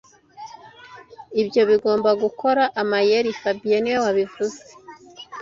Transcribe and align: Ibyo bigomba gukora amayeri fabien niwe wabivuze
Ibyo 1.41 1.61
bigomba 1.69 2.09
gukora 2.23 2.63
amayeri 2.81 3.29
fabien 3.41 3.79
niwe 3.81 3.99
wabivuze 4.05 4.61